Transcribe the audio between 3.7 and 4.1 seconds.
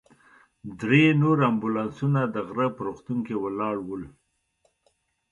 ول.